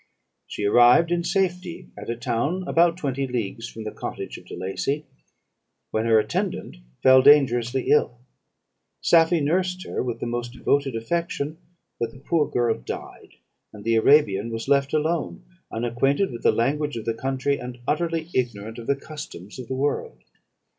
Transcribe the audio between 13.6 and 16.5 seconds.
and the Arabian was left alone, unacquainted with